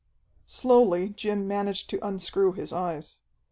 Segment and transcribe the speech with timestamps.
[0.47, 3.17] Slowly Jim managed to unscrew his eyes.